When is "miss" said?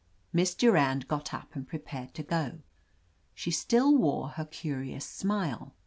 0.33-0.55